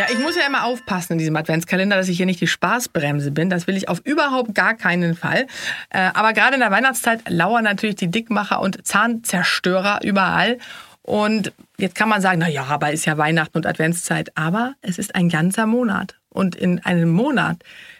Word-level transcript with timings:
Ja, 0.00 0.06
ich 0.10 0.18
muss 0.18 0.34
ja 0.34 0.46
immer 0.46 0.64
aufpassen 0.64 1.12
in 1.12 1.18
diesem 1.18 1.36
Adventskalender, 1.36 1.94
dass 1.94 2.08
ich 2.08 2.16
hier 2.16 2.24
nicht 2.24 2.40
die 2.40 2.46
Spaßbremse 2.46 3.32
bin. 3.32 3.50
Das 3.50 3.66
will 3.66 3.76
ich 3.76 3.90
auf 3.90 4.00
überhaupt 4.00 4.54
gar 4.54 4.72
keinen 4.72 5.14
Fall. 5.14 5.46
Äh, 5.90 6.08
aber 6.14 6.32
gerade 6.32 6.54
in 6.54 6.60
der 6.60 6.70
Weihnachtszeit 6.70 7.28
lauern 7.28 7.64
natürlich 7.64 7.96
die 7.96 8.10
Dickmacher 8.10 8.62
und 8.62 8.86
Zahnzerstörer 8.86 10.00
überall. 10.02 10.56
Und 11.02 11.52
jetzt 11.76 11.96
kann 11.96 12.08
man 12.08 12.22
sagen, 12.22 12.38
na 12.38 12.48
ja, 12.48 12.64
aber 12.64 12.92
ist 12.92 13.04
ja 13.04 13.18
Weihnachten 13.18 13.58
und 13.58 13.66
Adventszeit. 13.66 14.34
Aber 14.38 14.72
es 14.80 14.96
ist 14.96 15.14
ein 15.14 15.28
ganzer 15.28 15.66
Monat. 15.66 16.16
Und 16.30 16.56
in 16.56 16.82
einem 16.82 17.10
Monat 17.10 17.58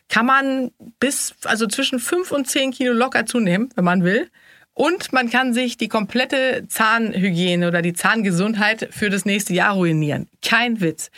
kann 0.09 0.25
man 0.25 0.71
bis, 1.01 1.35
also 1.45 1.67
zwischen 1.67 1.99
5 1.99 2.33
und 2.33 2.49
10 2.49 2.71
Kilo 2.71 2.95
locker 2.95 3.27
zunehmen, 3.27 3.69
wenn 3.75 3.85
man 3.85 4.05
will. 4.05 4.31
Und 4.75 5.13
man 5.13 5.29
kann 5.29 5.53
sich 5.53 5.77
die 5.77 5.89
komplette 5.89 6.65
Zahnhygiene 6.69 7.69
oder 7.69 7.83
die 7.83 7.93
Zahngesundheit 7.93 8.89
für 8.91 9.11
das 9.11 9.25
nächste 9.25 9.53
Jahr 9.53 9.75
ruinieren. 9.75 10.29
Kein 10.43 10.81
Witz. 10.81 11.11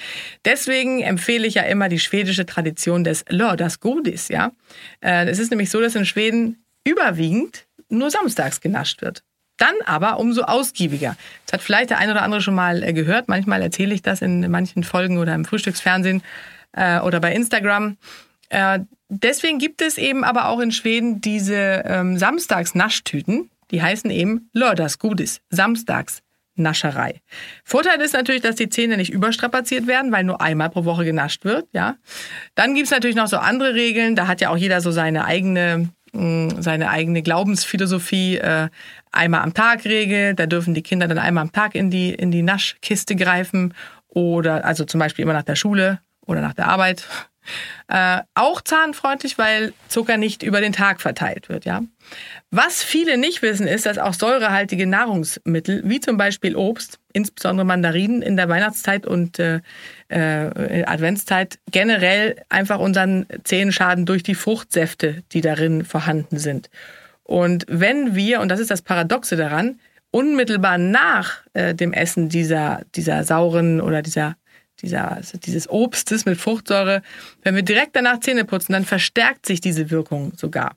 Deswegen 0.45 1.01
empfehle 1.03 1.47
ich 1.47 1.55
ja 1.55 1.63
immer 1.63 1.89
die 1.89 2.01
schwedische 2.01 2.47
Tradition 2.47 3.05
des 3.05 3.25
Lördagsgodis. 3.29 4.29
Ja? 4.29 4.53
Äh, 5.01 5.27
es 5.29 5.39
ist 5.39 5.51
nämlich 5.51 5.71
so, 5.71 5.81
dass 5.81 5.95
in 5.95 6.07
Schweden 6.07 6.65
überwiegend 6.85 7.67
nur 7.89 8.11
samstags 8.11 8.61
genascht 8.61 9.03
wird. 9.03 9.23
Dann 9.59 9.75
aber 9.85 10.19
umso 10.19 10.43
ausgiebiger. 10.43 11.17
Das 11.47 11.53
hat 11.53 11.63
vielleicht 11.63 11.91
der 11.91 11.99
ein 11.99 12.11
oder 12.11 12.23
andere 12.23 12.41
schon 12.41 12.55
mal 12.55 12.83
äh, 12.83 12.93
gehört. 12.93 13.29
Manchmal 13.29 13.63
erzähle 13.63 13.95
ich 13.95 14.03
das 14.03 14.23
in 14.23 14.51
manchen 14.51 14.83
Folgen 14.83 15.19
oder 15.19 15.35
im 15.35 15.45
Frühstücksfernsehen 15.45 16.23
äh, 16.73 16.99
oder 17.01 17.21
bei 17.21 17.33
Instagram. 17.33 17.97
Deswegen 19.15 19.59
gibt 19.59 19.83
es 19.83 19.99
eben 19.99 20.25
aber 20.25 20.49
auch 20.49 20.61
in 20.61 20.73
Schweden 20.73 21.21
diese 21.21 21.83
ähm, 21.85 22.17
Samstags-Naschtüten. 22.17 23.51
Die 23.71 23.83
heißen 23.83 24.11
eben 24.11 24.49
Lördagsgodis, 24.53 25.41
Samstags. 25.51 26.23
Nascherei. 26.55 27.23
Vorteil 27.65 27.99
ist 28.03 28.13
natürlich, 28.13 28.43
dass 28.43 28.57
die 28.57 28.69
Zähne 28.69 28.99
nicht 28.99 29.11
überstrapaziert 29.11 29.87
werden, 29.87 30.13
weil 30.13 30.25
nur 30.25 30.43
einmal 30.43 30.69
pro 30.69 30.85
Woche 30.85 31.05
genascht 31.05 31.45
wird. 31.45 31.67
Ja. 31.73 31.97
Dann 32.55 32.75
gibt's 32.75 32.91
natürlich 32.91 33.17
noch 33.17 33.27
so 33.27 33.39
andere 33.39 33.75
Regeln. 33.75 34.17
Da 34.17 34.27
hat 34.27 34.43
ja 34.43 34.51
auch 34.51 34.57
jeder 34.59 34.83
so 34.83 34.91
seine 34.91 35.25
eigene, 35.25 35.89
mm, 36.13 36.61
seine 36.61 36.91
eigene 36.91 37.23
Glaubensphilosophie. 37.23 38.37
Äh, 38.37 38.69
einmal 39.13 39.41
am 39.41 39.55
Tag 39.55 39.87
Regel. 39.87 40.35
Da 40.35 40.45
dürfen 40.45 40.75
die 40.75 40.83
Kinder 40.83 41.09
dann 41.09 41.19
einmal 41.19 41.43
am 41.43 41.53
Tag 41.53 41.75
in 41.75 41.91
die, 41.91 42.13
in 42.13 42.31
die 42.31 42.43
Naschkiste 42.43 43.17
greifen. 43.17 43.73
Oder 44.09 44.67
also 44.67 44.85
zum 44.85 45.01
Beispiel 45.01 45.23
immer 45.23 45.33
nach 45.33 45.43
der 45.45 45.57
Schule 45.57 46.01
oder 46.27 46.41
nach 46.41 46.55
der 46.55 46.69
Arbeit. 46.69 47.07
Äh, 47.89 48.21
auch 48.35 48.61
zahnfreundlich, 48.61 49.37
weil 49.37 49.73
Zucker 49.89 50.17
nicht 50.17 50.43
über 50.43 50.61
den 50.61 50.73
Tag 50.73 51.01
verteilt 51.01 51.49
wird. 51.49 51.65
Ja? 51.65 51.83
Was 52.51 52.83
viele 52.83 53.19
nicht 53.19 53.43
wissen, 53.43 53.67
ist, 53.67 53.85
dass 53.85 53.99
auch 53.99 54.15
säurehaltige 54.15 54.87
Nahrungsmittel, 54.87 55.83
wie 55.85 56.01
zum 56.01 56.17
Beispiel 56.17 56.55
Obst, 56.55 57.01
insbesondere 57.13 57.67
Mandarinen 57.67 58.23
in 58.23 58.37
der 58.37 58.49
Weihnachtszeit 58.49 59.07
und 59.07 59.39
äh, 59.39 59.61
äh, 60.09 60.85
Adventszeit, 60.85 61.59
generell 61.71 62.37
einfach 62.49 62.79
unseren 62.79 63.27
Zähnen 63.45 63.73
schaden 63.73 64.07
durch 64.07 64.23
die 64.23 64.37
Fruchtsäfte, 64.37 65.23
die 65.33 65.41
darin 65.41 65.85
vorhanden 65.85 66.39
sind. 66.39 66.71
Und 67.25 67.67
wenn 67.69 68.15
wir, 68.15 68.41
und 68.41 68.49
das 68.51 68.61
ist 68.61 68.71
das 68.71 68.83
Paradoxe 68.83 69.37
daran, 69.37 69.81
unmittelbar 70.13 70.79
nach 70.79 71.43
äh, 71.55 71.75
dem 71.75 71.93
Essen 71.93 72.29
dieser, 72.29 72.83
dieser 72.95 73.25
sauren 73.25 73.81
oder 73.81 74.03
dieser 74.03 74.37
dieser, 74.83 75.13
also 75.13 75.39
dieses 75.39 75.69
Obstes 75.69 76.25
mit 76.25 76.39
Fruchtsäure, 76.39 77.03
wenn 77.43 77.55
wir 77.55 77.63
direkt 77.63 77.97
danach 77.97 78.21
Zähne 78.21 78.45
putzen, 78.45 78.73
dann 78.73 78.85
verstärkt 78.85 79.47
sich 79.47 79.61
diese 79.61 79.91
Wirkung 79.91 80.33
sogar. 80.37 80.77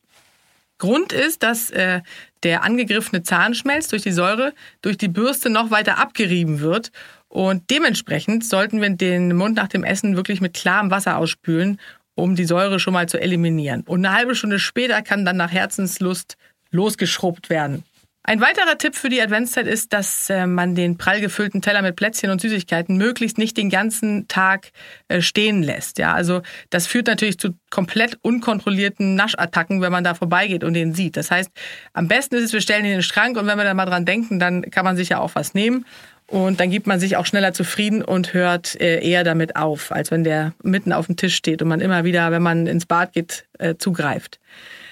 Grund 0.78 1.14
ist, 1.14 1.44
dass 1.44 1.72
äh, 1.72 2.02
der 2.44 2.64
angegriffene 2.64 3.24
Zahnschmelz 3.24 3.88
durch 3.88 4.02
die 4.02 4.12
Säure 4.12 4.54
durch 4.82 4.98
die 4.98 5.08
Bürste 5.08 5.50
noch 5.50 5.72
weiter 5.72 5.98
abgerieben 5.98 6.60
wird. 6.60 6.92
Und 7.28 7.70
dementsprechend 7.70 8.46
sollten 8.46 8.82
wir 8.82 8.90
den 8.90 9.36
Mund 9.36 9.56
nach 9.56 9.68
dem 9.68 9.84
Essen 9.84 10.16
wirklich 10.16 10.42
mit 10.42 10.54
klarem 10.54 10.92
Wasser 10.92 11.18
ausspülen, 11.18 11.80
um 12.14 12.36
die 12.36 12.46
Säure 12.46 12.80
schon 12.80 12.94
mal 12.94 13.10
zu 13.10 13.20
eliminieren. 13.20 13.82
Und 13.82 14.06
eine 14.06 14.16
halbe 14.16 14.36
Stunde 14.36 14.60
später 14.60 15.02
kann 15.02 15.26
dann 15.26 15.38
nach 15.38 15.52
Herzenslust 15.52 16.38
losgeschrubbt 16.72 17.50
werden. 17.50 17.84
Ein 18.28 18.42
weiterer 18.42 18.80
Tipp 18.80 18.96
für 18.96 19.10
die 19.10 19.22
Adventszeit 19.22 19.68
ist, 19.68 19.94
dass 19.94 20.32
äh, 20.32 20.48
man 20.48 20.74
den 20.74 20.98
prall 20.98 21.22
gefüllten 21.22 21.62
Teller 21.62 21.84
mit 21.84 21.96
Plätzchen 21.96 22.32
und 22.32 22.42
Süßigkeiten 22.42 22.98
möglichst 22.98 23.38
nicht 23.38 23.56
den 23.56 23.70
ganzen 23.70 24.28
Tag 24.28 24.72
äh, 25.10 25.22
stehen 25.22 25.62
lässt. 25.62 26.00
Ja, 26.00 26.16
also 26.16 26.42
das 26.72 26.88
führt 26.88 27.06
natürlich 27.06 27.38
zu 27.38 27.52
komplett 27.70 28.18
unkontrollierten 28.24 29.14
Naschattacken, 29.14 29.80
wenn 29.80 29.92
man 29.92 30.04
da 30.04 30.16
vorbeigeht 30.16 30.64
und 30.64 30.74
den 30.74 30.96
sieht. 30.96 31.18
Das 31.18 31.30
heißt, 31.30 31.52
am 31.94 32.08
besten 32.08 32.34
ist 32.34 32.46
es, 32.46 32.54
wir 32.54 32.62
stellen 32.62 32.84
ihn 32.84 32.94
in 32.94 32.98
den 32.98 33.04
Schrank 33.04 33.38
und 33.38 33.46
wenn 33.46 33.60
wir 33.60 33.64
da 33.64 33.76
mal 33.76 33.86
dran 33.86 34.06
denken, 34.06 34.40
dann 34.40 34.64
kann 34.72 34.86
man 34.86 34.98
sich 34.98 35.10
ja 35.10 35.20
auch 35.20 35.36
was 35.36 35.54
nehmen. 35.54 35.86
Und 36.26 36.60
dann 36.60 36.72
gibt 36.72 36.88
man 36.88 37.00
sich 37.00 37.18
auch 37.18 37.28
schneller 37.28 37.54
zufrieden 37.54 38.04
und 38.04 38.34
hört 38.34 38.82
äh, 38.82 39.08
eher 39.08 39.24
damit 39.24 39.56
auf, 39.56 39.92
als 39.92 40.10
wenn 40.10 40.24
der 40.24 40.56
mitten 40.64 40.94
auf 40.94 41.06
dem 41.06 41.16
Tisch 41.16 41.36
steht 41.36 41.62
und 41.62 41.68
man 41.68 41.80
immer 41.80 42.04
wieder, 42.06 42.32
wenn 42.32 42.42
man 42.42 42.66
ins 42.66 42.88
Bad 42.88 43.14
geht, 43.14 43.46
zugreift. 43.78 44.40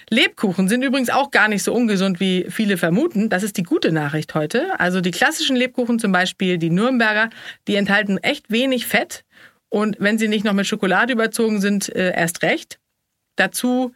Lebkuchen 0.09 0.68
sind 0.68 0.84
übrigens 0.84 1.09
auch 1.09 1.31
gar 1.31 1.47
nicht 1.47 1.64
so 1.64 1.74
ungesund, 1.74 2.19
wie 2.19 2.46
viele 2.50 2.78
vermuten. 2.78 3.30
Das 3.30 3.44
ist 3.44 3.58
die 3.58 3.64
gute 3.64 3.91
Nachricht 3.91 4.36
heute. 4.36 4.80
Also 4.80 5.02
die 5.02 5.12
klassischen 5.12 5.56
Lebkuchen, 5.56 6.00
zum 6.00 6.12
Beispiel 6.12 6.58
die 6.58 6.69
Nürnberger, 6.69 7.30
die 7.68 7.75
enthalten 7.75 8.18
echt 8.18 8.52
wenig 8.52 8.88
Fett. 8.88 9.24
Und 9.69 9.97
wenn 10.00 10.18
sie 10.18 10.28
nicht 10.28 10.46
noch 10.46 10.53
mit 10.53 10.68
Schokolade 10.68 11.13
überzogen 11.13 11.59
sind, 11.59 11.94
äh, 11.96 12.13
erst 12.16 12.44
recht. 12.44 12.80
Dazu 13.36 13.94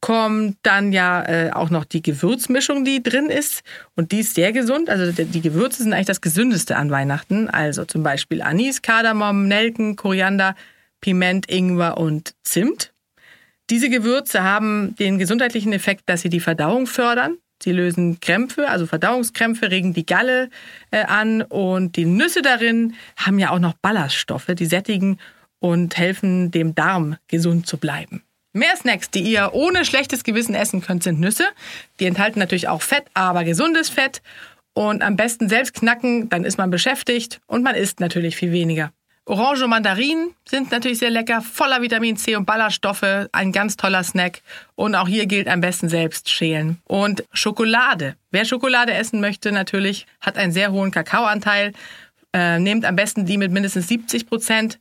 kommt 0.00 0.58
dann 0.62 0.92
ja 0.92 1.24
äh, 1.24 1.50
auch 1.50 1.70
noch 1.70 1.84
die 1.84 2.02
Gewürzmischung, 2.02 2.84
die 2.84 3.02
drin 3.02 3.26
ist. 3.26 3.62
Und 3.96 4.12
die 4.12 4.20
ist 4.20 4.34
sehr 4.34 4.52
gesund. 4.52 4.88
Also 4.88 5.10
die 5.10 5.40
Gewürze 5.40 5.82
sind 5.82 5.92
eigentlich 5.92 6.06
das 6.06 6.20
Gesündeste 6.20 6.76
an 6.76 6.90
Weihnachten. 6.90 7.48
Also 7.48 7.84
zum 7.84 8.02
Beispiel 8.02 8.42
Anis, 8.42 8.82
Kardamom, 8.82 9.48
Nelken, 9.48 9.96
Koriander, 9.96 10.54
Piment, 11.00 11.50
Ingwer 11.50 11.98
und 11.98 12.34
Zimt. 12.42 12.92
Diese 13.70 13.90
Gewürze 13.90 14.42
haben 14.42 14.94
den 14.96 15.18
gesundheitlichen 15.18 15.72
Effekt, 15.72 16.02
dass 16.06 16.20
sie 16.20 16.28
die 16.28 16.40
Verdauung 16.40 16.86
fördern. 16.86 17.38
Sie 17.62 17.72
lösen 17.72 18.20
Krämpfe, 18.20 18.68
also 18.68 18.86
Verdauungskrämpfe, 18.86 19.70
regen 19.70 19.92
die 19.94 20.06
Galle 20.06 20.50
äh, 20.90 21.04
an 21.04 21.42
und 21.42 21.96
die 21.96 22.04
Nüsse 22.04 22.42
darin 22.42 22.94
haben 23.16 23.38
ja 23.38 23.50
auch 23.50 23.58
noch 23.58 23.72
Ballaststoffe, 23.74 24.52
die 24.54 24.66
sättigen 24.66 25.18
und 25.58 25.96
helfen 25.96 26.50
dem 26.50 26.74
Darm 26.74 27.16
gesund 27.28 27.66
zu 27.66 27.78
bleiben. 27.78 28.22
Mehr 28.52 28.76
Snacks, 28.76 29.10
die 29.10 29.20
ihr 29.20 29.50
ohne 29.52 29.84
schlechtes 29.84 30.22
Gewissen 30.22 30.54
essen 30.54 30.80
könnt, 30.80 31.02
sind 31.02 31.18
Nüsse. 31.18 31.44
Die 31.98 32.06
enthalten 32.06 32.38
natürlich 32.38 32.68
auch 32.68 32.82
Fett, 32.82 33.04
aber 33.14 33.44
gesundes 33.44 33.88
Fett. 33.88 34.22
Und 34.74 35.02
am 35.02 35.16
besten 35.16 35.48
selbst 35.48 35.74
knacken, 35.74 36.28
dann 36.28 36.44
ist 36.44 36.58
man 36.58 36.70
beschäftigt 36.70 37.40
und 37.46 37.62
man 37.62 37.74
isst 37.74 38.00
natürlich 38.00 38.36
viel 38.36 38.52
weniger. 38.52 38.92
Orange 39.28 39.64
und 39.64 39.70
Mandarinen 39.70 40.34
sind 40.48 40.70
natürlich 40.70 40.98
sehr 40.98 41.10
lecker, 41.10 41.42
voller 41.42 41.82
Vitamin 41.82 42.16
C 42.16 42.36
und 42.36 42.44
Ballaststoffe, 42.44 43.26
ein 43.32 43.50
ganz 43.50 43.76
toller 43.76 44.04
Snack. 44.04 44.40
Und 44.76 44.94
auch 44.94 45.08
hier 45.08 45.26
gilt 45.26 45.48
am 45.48 45.60
besten 45.60 45.88
selbst 45.88 46.30
schälen. 46.30 46.78
Und 46.84 47.24
Schokolade. 47.32 48.14
Wer 48.30 48.44
Schokolade 48.44 48.94
essen 48.94 49.20
möchte, 49.20 49.50
natürlich, 49.50 50.06
hat 50.20 50.38
einen 50.38 50.52
sehr 50.52 50.70
hohen 50.70 50.92
Kakaoanteil. 50.92 51.72
Äh, 52.32 52.60
nehmt 52.60 52.84
am 52.84 52.94
besten 52.94 53.26
die 53.26 53.36
mit 53.36 53.50
mindestens 53.50 53.88
70 53.88 54.28
Prozent 54.28 54.78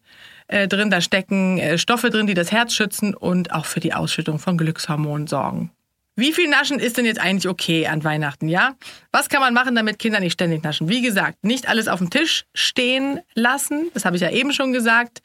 äh, 0.47 0.67
drin. 0.67 0.91
Da 0.91 1.01
stecken 1.01 1.57
äh, 1.57 1.79
Stoffe 1.79 2.11
drin, 2.11 2.27
die 2.27 2.35
das 2.35 2.51
Herz 2.51 2.75
schützen 2.75 3.15
und 3.15 3.51
auch 3.51 3.65
für 3.65 3.79
die 3.79 3.95
Ausschüttung 3.95 4.37
von 4.37 4.59
Glückshormonen 4.59 5.25
sorgen. 5.25 5.71
Wie 6.15 6.31
viel 6.31 6.47
Naschen 6.47 6.79
ist 6.79 6.97
denn 6.97 7.05
jetzt 7.05 7.19
eigentlich 7.19 7.47
okay 7.47 7.87
an 7.87 8.03
Weihnachten, 8.03 8.47
ja? 8.47 8.75
Was 9.11 9.27
kann 9.27 9.41
man 9.41 9.53
machen, 9.53 9.75
damit 9.75 9.99
Kinder 9.99 10.21
nicht 10.21 10.33
ständig 10.33 10.63
naschen? 10.63 10.87
Wie 10.87 11.01
gesagt, 11.01 11.43
nicht 11.43 11.67
alles 11.67 11.89
auf 11.89 11.99
dem 11.99 12.09
Tisch 12.09 12.45
stehen 12.53 13.19
lassen. 13.33 13.89
Das 13.93 14.05
habe 14.05 14.15
ich 14.15 14.21
ja 14.21 14.31
eben 14.31 14.53
schon 14.53 14.71
gesagt. 14.71 15.21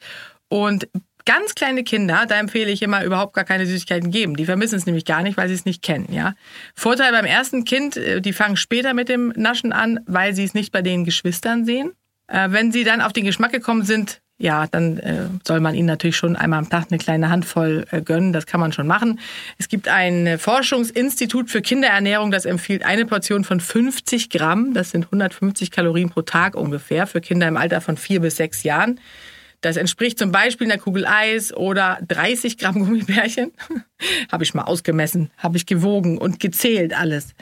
Und 0.49 0.89
ganz 1.25 1.55
kleine 1.55 1.83
Kinder, 1.83 2.25
da 2.27 2.37
empfehle 2.37 2.71
ich 2.71 2.81
immer 2.81 3.05
überhaupt 3.05 3.33
gar 3.33 3.45
keine 3.45 3.65
Süßigkeiten 3.65 4.11
geben. 4.11 4.35
Die 4.35 4.45
vermissen 4.45 4.75
es 4.75 4.85
nämlich 4.85 5.05
gar 5.05 5.23
nicht, 5.23 5.37
weil 5.37 5.47
sie 5.47 5.53
es 5.53 5.63
nicht 5.65 5.81
kennen, 5.81 6.11
ja? 6.11 6.33
Vorteil 6.75 7.11
beim 7.13 7.25
ersten 7.25 7.63
Kind, 7.63 7.95
äh, 7.95 8.21
die 8.21 8.33
fangen 8.33 8.57
später 8.57 8.93
mit 8.93 9.07
dem 9.07 9.31
Naschen 9.37 9.71
an, 9.71 10.01
weil 10.07 10.33
sie 10.35 10.43
es 10.43 10.53
nicht 10.53 10.73
bei 10.73 10.81
den 10.81 11.05
Geschwistern 11.05 11.63
sehen. 11.65 11.93
Äh, 12.27 12.51
wenn 12.51 12.71
sie 12.71 12.83
dann 12.83 13.01
auf 13.01 13.13
den 13.13 13.23
Geschmack 13.23 13.51
gekommen 13.51 13.83
sind, 13.83 14.21
ja, 14.41 14.65
dann 14.65 14.97
äh, 14.97 15.27
soll 15.45 15.59
man 15.59 15.75
ihnen 15.75 15.85
natürlich 15.85 16.17
schon 16.17 16.35
einmal 16.35 16.59
am 16.59 16.69
Tag 16.69 16.87
eine 16.89 16.97
kleine 16.97 17.29
Handvoll 17.29 17.85
äh, 17.91 18.01
gönnen. 18.01 18.33
Das 18.33 18.47
kann 18.47 18.59
man 18.59 18.73
schon 18.73 18.87
machen. 18.87 19.19
Es 19.59 19.69
gibt 19.69 19.87
ein 19.87 20.39
Forschungsinstitut 20.39 21.49
für 21.51 21.61
Kinderernährung, 21.61 22.31
das 22.31 22.45
empfiehlt 22.45 22.83
eine 22.83 23.05
Portion 23.05 23.43
von 23.43 23.59
50 23.59 24.31
Gramm. 24.31 24.73
Das 24.73 24.89
sind 24.89 25.05
150 25.05 25.69
Kalorien 25.69 26.09
pro 26.09 26.23
Tag 26.23 26.55
ungefähr 26.55 27.05
für 27.05 27.21
Kinder 27.21 27.47
im 27.47 27.55
Alter 27.55 27.81
von 27.81 27.97
vier 27.97 28.19
bis 28.19 28.37
sechs 28.37 28.63
Jahren. 28.63 28.99
Das 29.61 29.77
entspricht 29.77 30.17
zum 30.17 30.31
Beispiel 30.31 30.71
einer 30.71 30.81
Kugel 30.81 31.05
Eis 31.05 31.53
oder 31.53 31.99
30 32.07 32.57
Gramm 32.57 32.79
Gummibärchen. 32.79 33.51
habe 34.31 34.43
ich 34.43 34.55
mal 34.55 34.63
ausgemessen, 34.63 35.29
habe 35.37 35.57
ich 35.57 35.67
gewogen 35.67 36.17
und 36.17 36.39
gezählt 36.39 36.97
alles. 36.97 37.35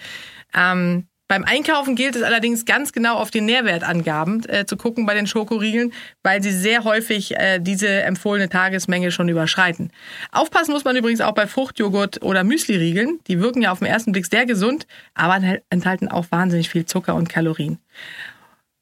Ähm, 0.53 1.05
beim 1.29 1.45
Einkaufen 1.45 1.95
gilt 1.95 2.15
es 2.15 2.23
allerdings 2.23 2.65
ganz 2.65 2.91
genau 2.91 3.15
auf 3.15 3.29
die 3.29 3.39
Nährwertangaben 3.39 4.49
äh, 4.49 4.65
zu 4.65 4.75
gucken 4.75 5.05
bei 5.05 5.13
den 5.13 5.27
Schokoriegeln, 5.27 5.93
weil 6.23 6.41
sie 6.41 6.51
sehr 6.51 6.83
häufig 6.83 7.37
äh, 7.37 7.59
diese 7.59 7.87
empfohlene 7.87 8.49
Tagesmenge 8.49 9.11
schon 9.11 9.29
überschreiten. 9.29 9.91
Aufpassen 10.31 10.71
muss 10.71 10.85
man 10.85 10.95
übrigens 10.95 11.21
auch 11.21 11.35
bei 11.35 11.45
Fruchtjoghurt 11.45 12.23
oder 12.23 12.43
Müsliriegeln. 12.43 13.19
Die 13.27 13.39
wirken 13.39 13.61
ja 13.61 13.71
auf 13.71 13.77
den 13.77 13.87
ersten 13.87 14.11
Blick 14.11 14.25
sehr 14.25 14.47
gesund, 14.47 14.87
aber 15.13 15.39
enthalten 15.69 16.07
auch 16.07 16.25
wahnsinnig 16.31 16.67
viel 16.67 16.85
Zucker 16.85 17.13
und 17.13 17.29
Kalorien. 17.29 17.77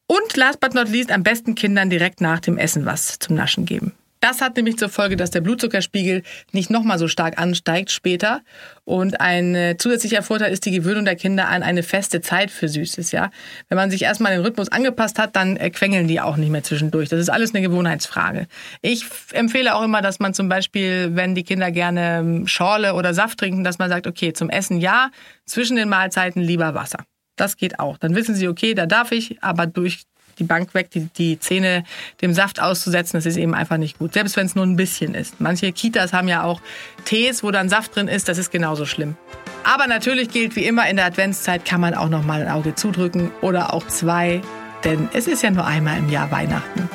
Und 0.08 0.38
last 0.38 0.62
but 0.62 0.74
not 0.74 0.88
least 0.88 1.12
am 1.12 1.24
besten 1.24 1.54
Kindern 1.54 1.90
direkt 1.90 2.22
nach 2.22 2.40
dem 2.40 2.58
Essen 2.58 2.86
was 2.86 3.20
zum 3.20 3.36
Naschen 3.36 3.66
geben. 3.66 3.92
Das 4.20 4.42
hat 4.42 4.56
nämlich 4.56 4.78
zur 4.78 4.90
Folge, 4.90 5.16
dass 5.16 5.32
der 5.32 5.42
Blutzuckerspiegel 5.42 6.24
nicht 6.52 6.70
nochmal 6.70 6.98
so 6.98 7.08
stark 7.08 7.40
ansteigt 7.40 7.92
später. 7.92 8.42
Und 8.84 9.22
ein 9.22 9.54
äh, 9.56 9.76
zusätzlicher 9.78 10.24
Vorteil 10.24 10.52
ist 10.52 10.66
die 10.66 10.72
Gewöhnung 10.72 11.06
der 11.06 11.16
Kinder 11.16 11.48
an 11.50 11.64
eine 11.64 11.84
feste 11.84 12.22
Zeit 12.22 12.50
für 12.52 12.68
Süßes. 12.68 13.12
Ja, 13.12 13.32
Wenn 13.70 13.78
man 13.78 13.92
sich 13.92 14.04
erstmal 14.04 14.32
den 14.34 14.42
Rhythmus 14.42 14.70
angepasst 14.70 15.20
hat, 15.20 15.36
dann 15.36 15.58
äh, 15.58 15.70
quengeln 15.70 16.08
die 16.08 16.20
auch 16.20 16.38
nicht 16.38 16.50
mehr 16.50 16.64
zwischendurch. 16.64 17.10
Das 17.10 17.20
ist 17.20 17.30
alles 17.30 17.54
eine 17.54 17.62
Gewohnheitsfrage. 17.62 18.48
Ich 18.82 19.06
empfehle 19.34 19.76
auch 19.76 19.84
immer, 19.84 20.02
dass 20.02 20.20
man 20.20 20.34
zum 20.34 20.50
Beispiel, 20.50 21.16
wenn 21.16 21.36
die 21.36 21.44
Kinder 21.44 21.72
gerne 21.72 22.20
ähm, 22.20 22.48
Schorle 22.48 22.94
oder 22.94 23.14
Saft 23.14 23.38
trinken, 23.40 23.64
dass 23.64 23.78
man 23.78 23.90
sagt, 23.90 24.08
okay, 24.08 24.34
zum 24.34 24.50
Essen 24.50 24.80
ja, 24.80 25.12
zwischen 25.46 25.76
den 25.76 25.90
Mahlzeiten 25.90 26.42
lieber 26.42 26.74
Wasser. 26.74 27.00
Das 27.36 27.56
geht 27.56 27.80
auch. 27.80 27.98
Dann 27.98 28.16
wissen 28.16 28.36
sie, 28.36 28.48
okay, 28.48 28.74
da 28.74 28.86
darf 28.86 29.12
ich, 29.12 29.42
aber 29.44 29.68
durch 29.68 30.04
die 30.40 30.44
Bank 30.44 30.74
weg, 30.74 30.92
die, 30.92 31.08
die 31.18 31.40
Zähne 31.40 31.84
dem 32.22 32.34
Saft 32.34 32.62
auszusetzen, 32.62 33.18
das 33.18 33.26
ist 33.26 33.38
eben 33.38 33.54
einfach 33.54 33.78
nicht 33.78 34.00
gut. 34.00 34.14
Selbst 34.14 34.38
wenn 34.38 34.46
es 34.46 34.56
nur 34.56 34.66
ein 34.66 34.76
bisschen 34.76 35.14
ist. 35.14 35.40
Manche 35.40 35.72
Kitas 35.72 36.14
haben 36.14 36.28
ja 36.28 36.44
auch 36.44 36.62
Tees, 37.06 37.44
wo 37.44 37.52
dann 37.52 37.70
Saft 37.70 37.96
drin 37.96 38.08
ist, 38.08 38.28
das 38.28 38.38
ist 38.38 38.52
genauso 38.52 38.86
schlimm. 38.86 39.16
Aber 39.64 39.88
natürlich 39.88 40.30
gilt 40.30 40.56
wie 40.56 40.66
immer 40.66 40.90
in 40.90 40.96
der 40.96 41.06
Adventszeit 41.06 41.66
kann 41.66 41.82
man 41.82 41.94
auch 41.94 42.10
noch 42.10 42.24
mal 42.24 42.42
ein 42.42 42.50
Auge 42.50 42.76
zudrücken 42.76 43.32
oder 43.42 43.74
auch 43.74 43.86
zwei, 43.88 44.42
denn 44.84 45.10
es 45.14 45.28
ist 45.28 45.44
ja 45.44 45.52
nur 45.52 45.66
einmal 45.66 45.98
im 45.98 46.10
Jahr 46.10 46.32
Weihnachten. 46.32 46.90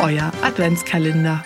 Euer 0.00 0.32
Adventskalender. 0.42 1.44